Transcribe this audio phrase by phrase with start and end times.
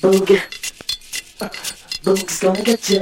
[0.00, 0.30] Boog.
[2.04, 3.00] Boog's gonna get ya.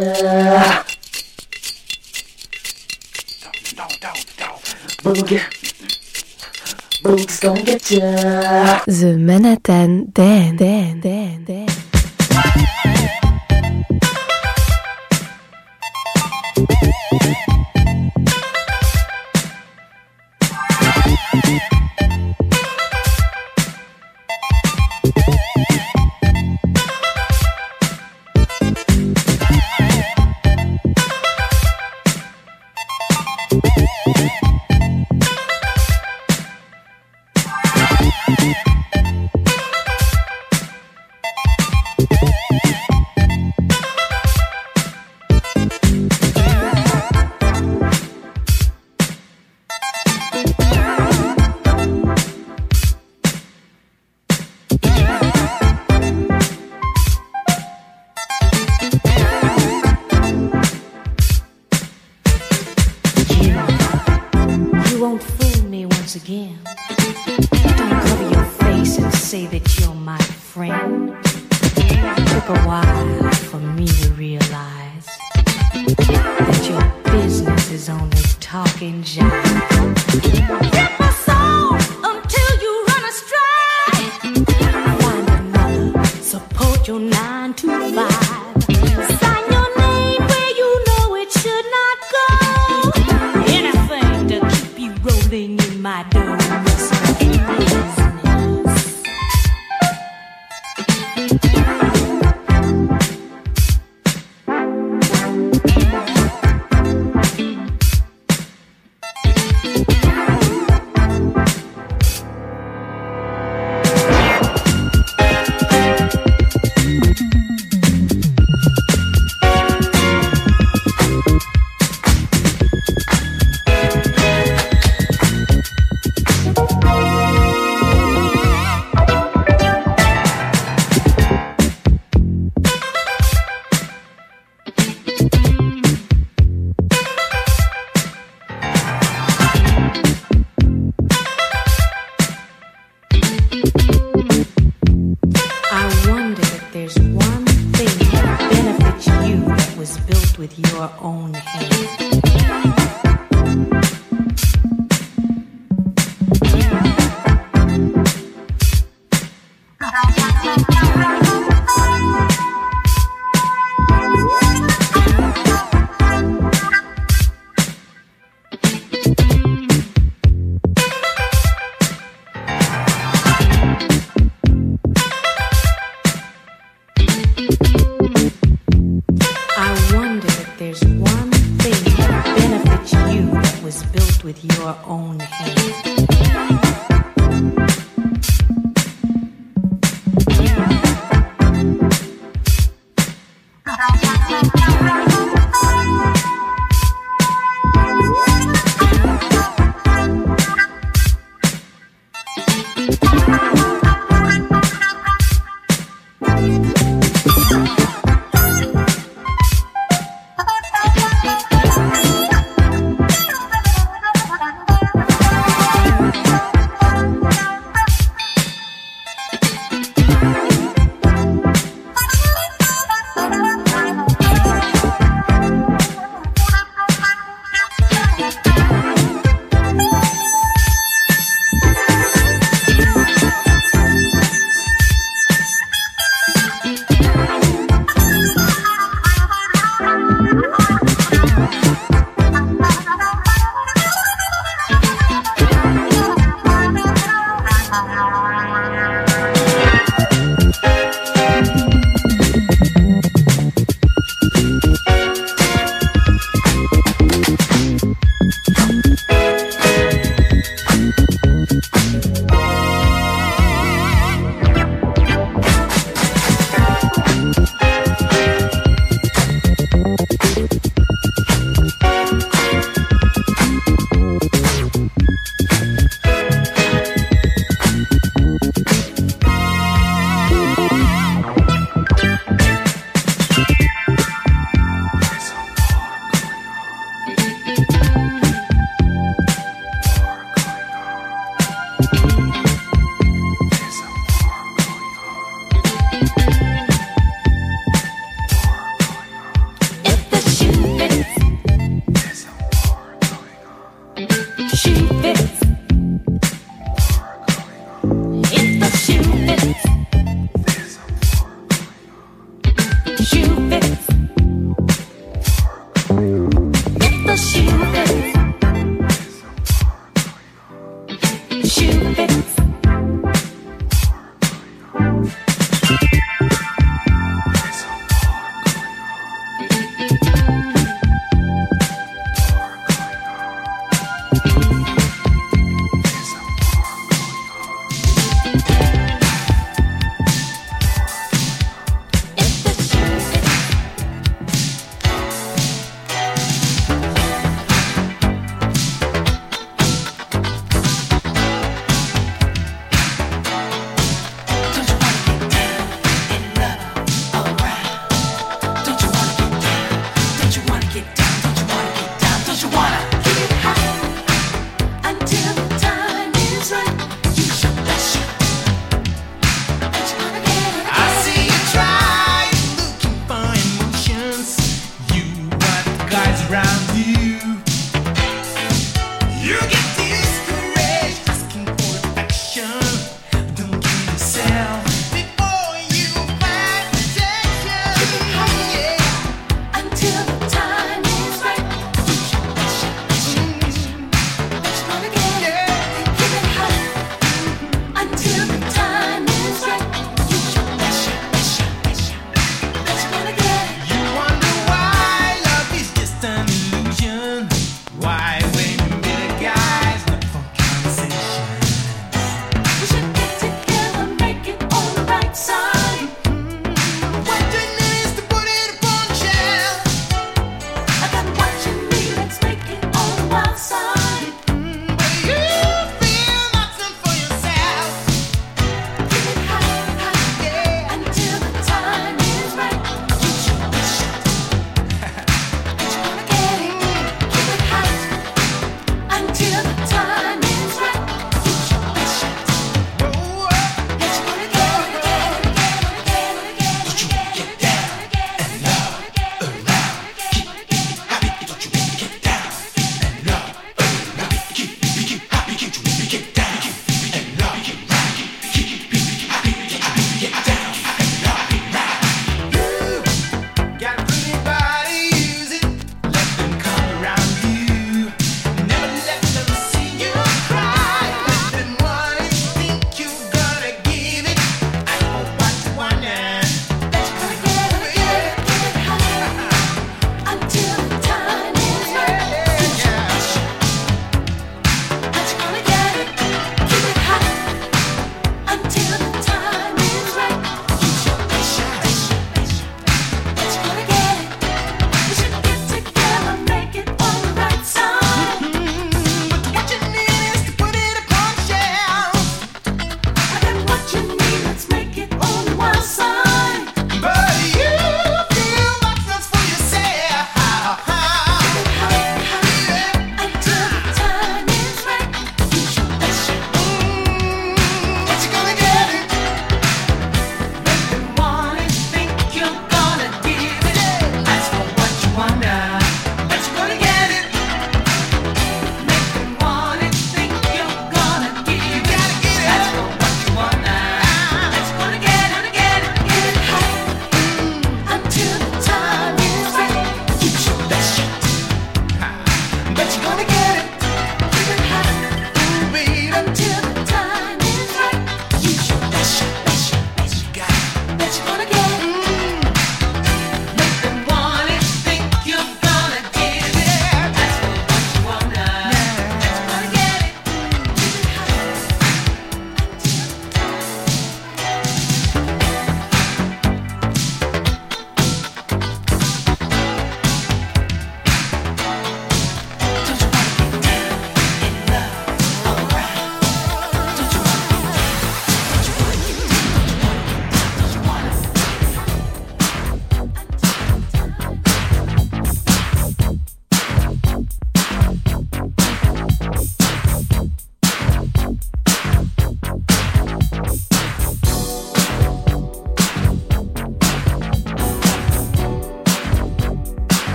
[3.77, 4.48] No, no, no,
[5.04, 5.30] Boog.
[7.03, 8.82] Boog's gonna get ya.
[8.87, 11.67] The Manhattan Dan, Dan, Dan, Dan.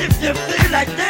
[0.00, 1.09] if you feel like that.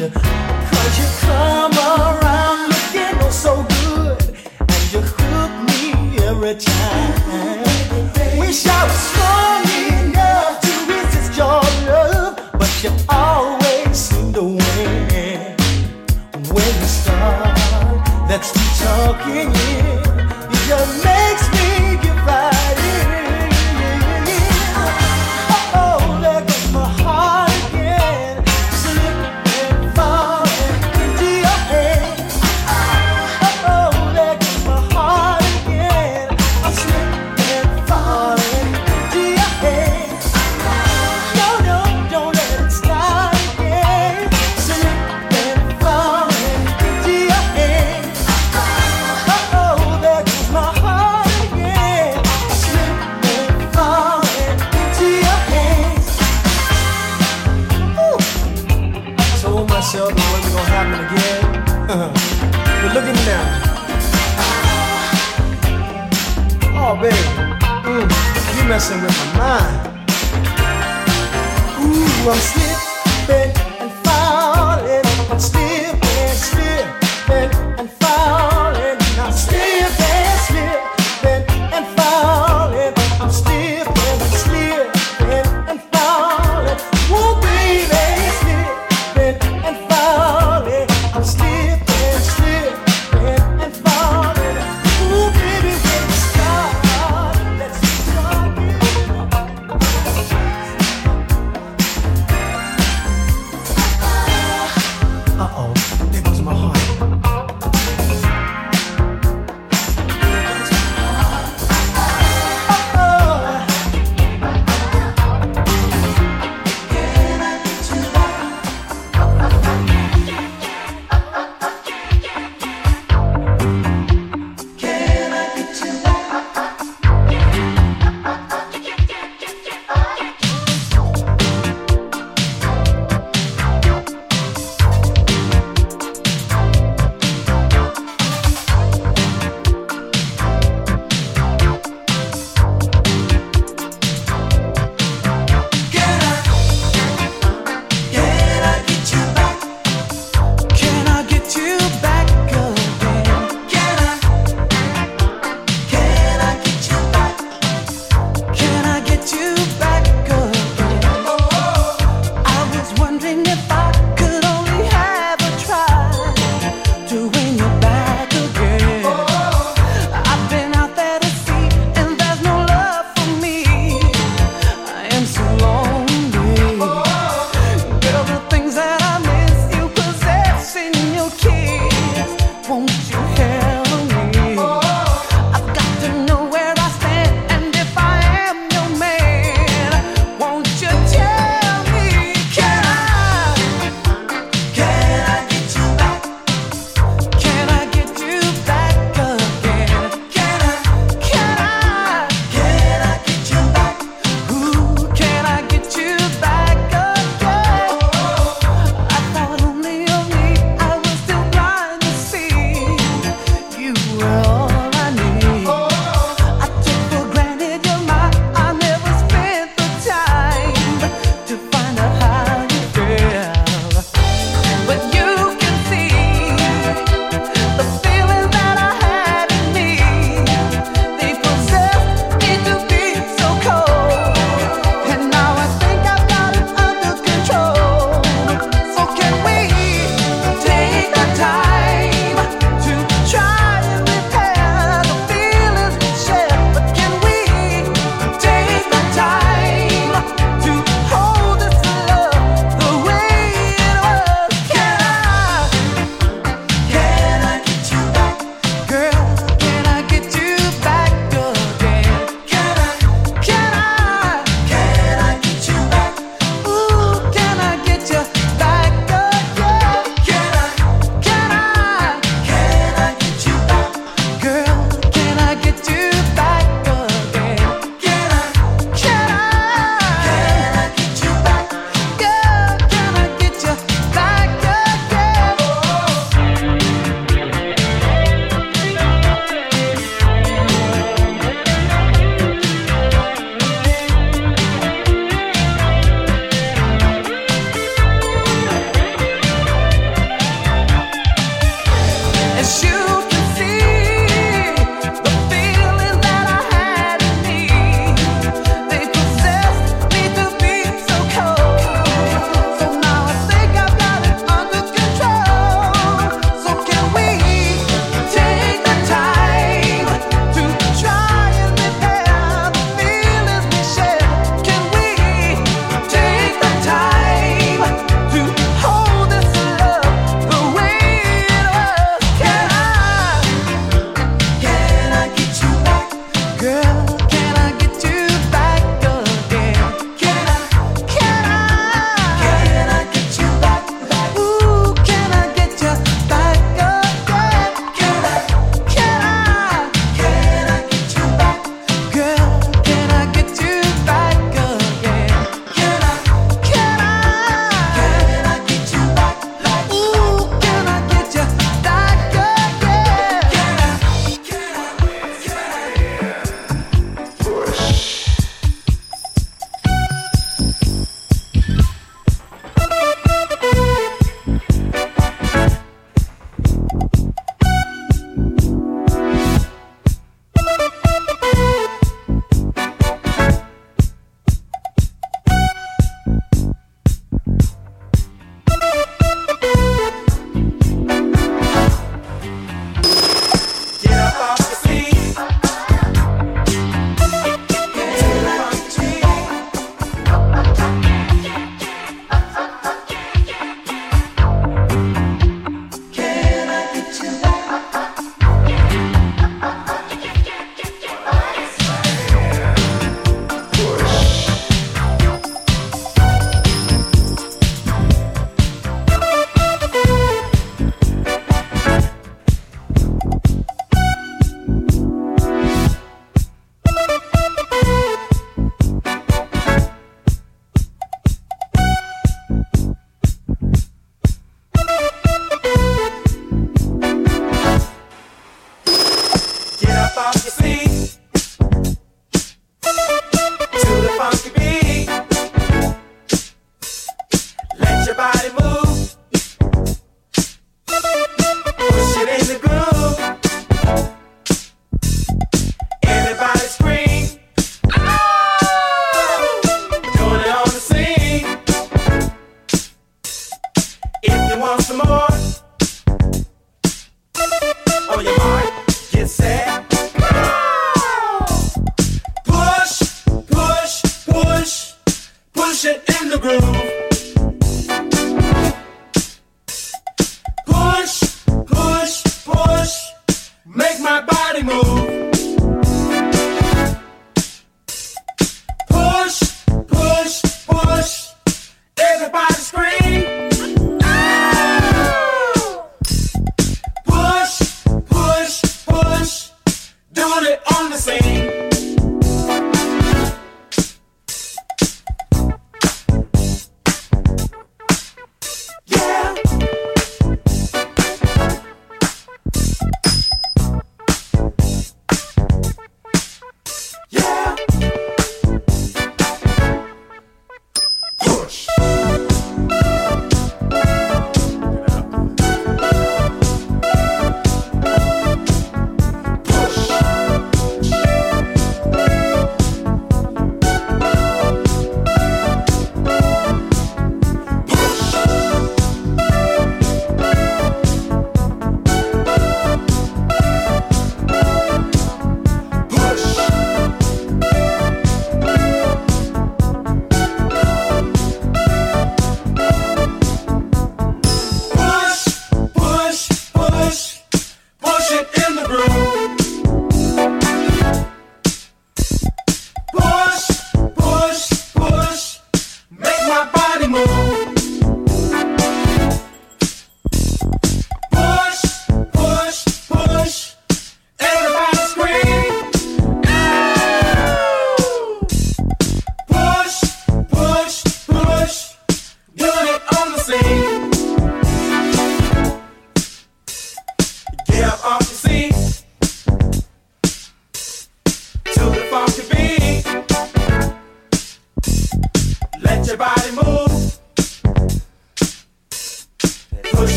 [0.00, 0.08] you.
[0.08, 4.18] Cause you come around looking oh so good,
[4.58, 7.18] and you hook me every time.
[8.40, 15.56] Wish I was strong enough to resist your love, but you always seem to win.
[16.54, 17.56] When you start,
[18.28, 19.52] that's talking.
[19.52, 19.99] Yeah.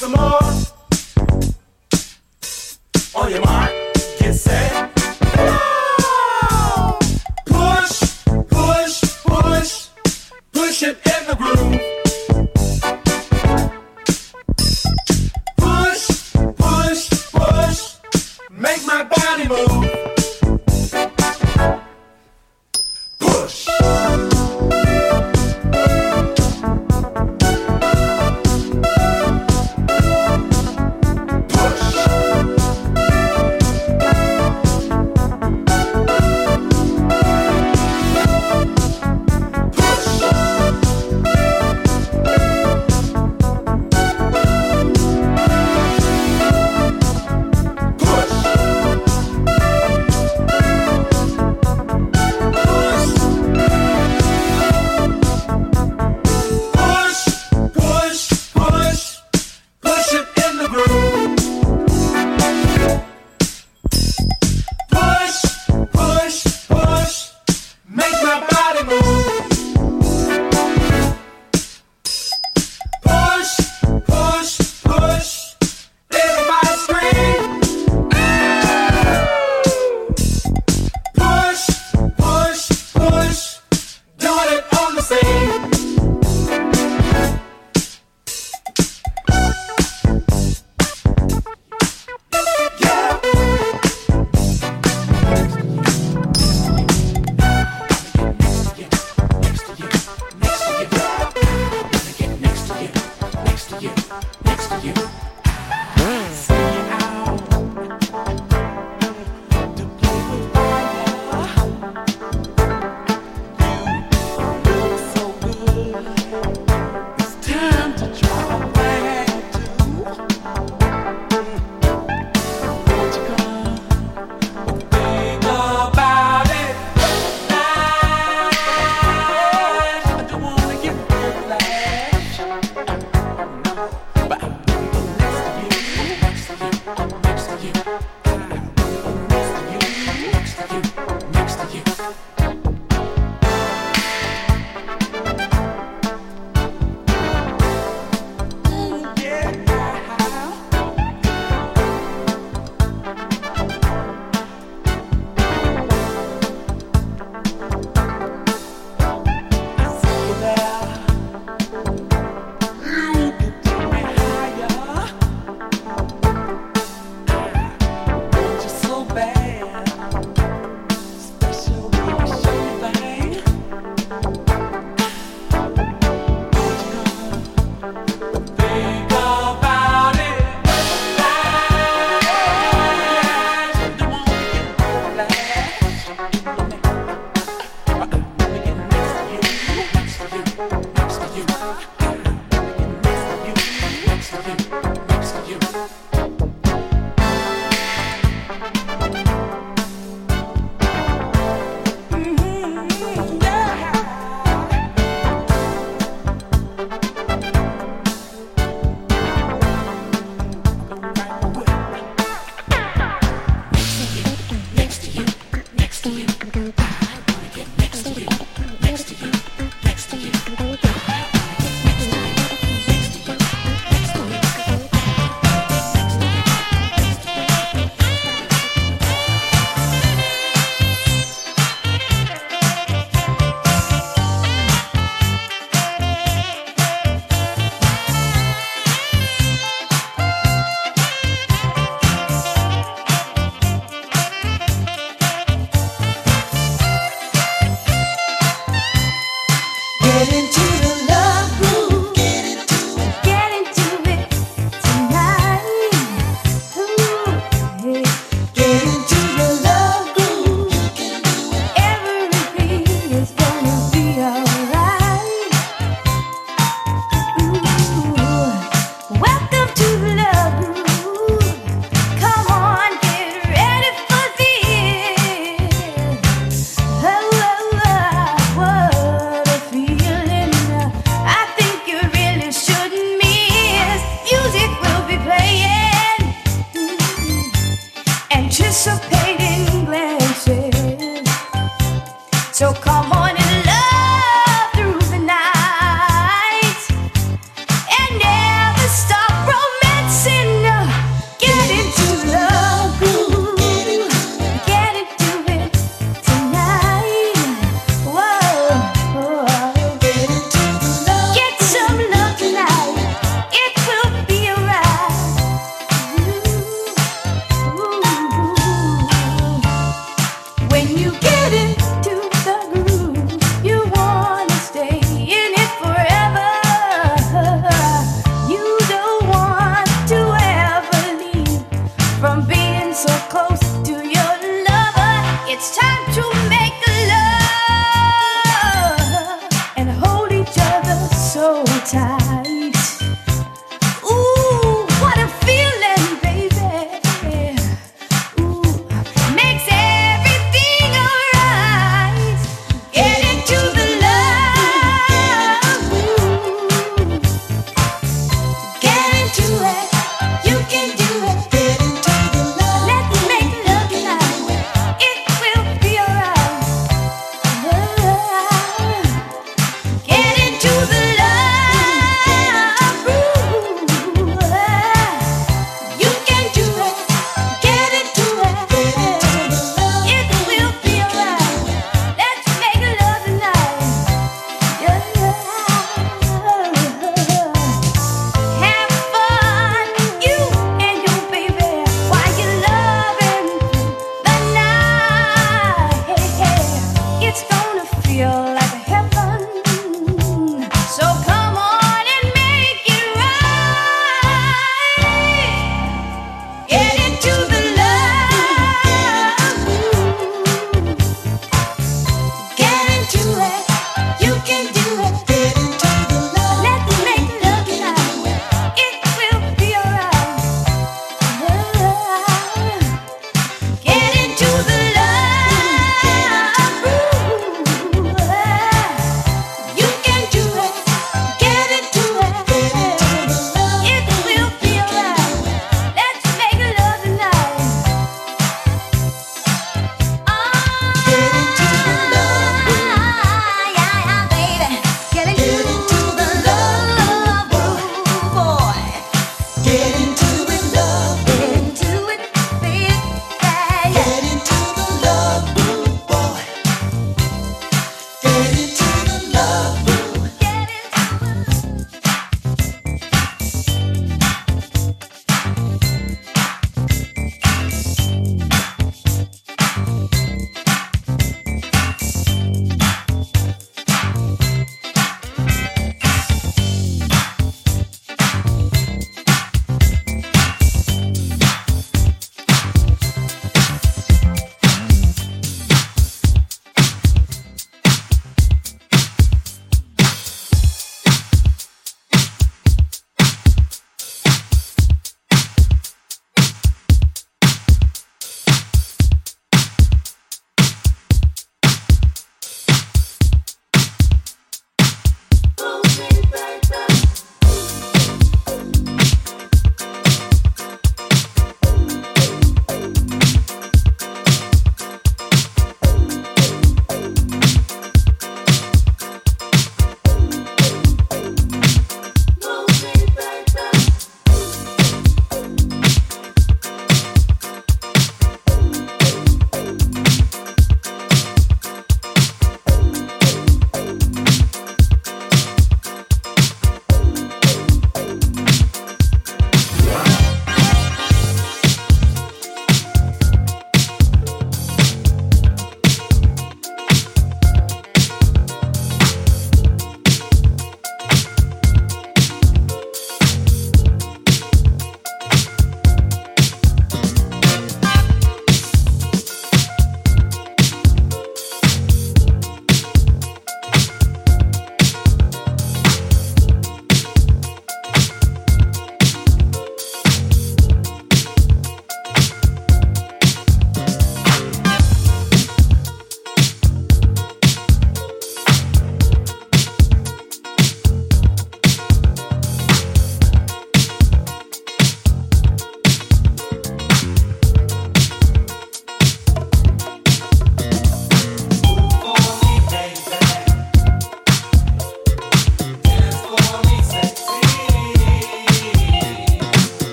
[0.00, 0.40] Some more,
[3.14, 3.59] on your mark,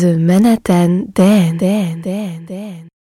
[0.00, 1.99] The Manhattan Dan Dan Dan Dan